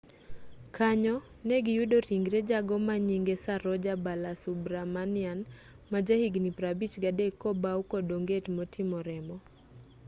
kanyo 0.75 1.15
negiyudo 1.49 1.97
ringre 2.07 2.39
jago 2.49 2.75
manyinge 2.87 3.35
saroja 3.43 3.93
balasubramanian 4.05 5.39
majahigni 5.91 6.49
53 6.59 7.39
kobawu 7.41 7.81
kod 7.91 8.07
onget 8.17 8.45
motimo 8.57 8.97
remo 9.07 9.35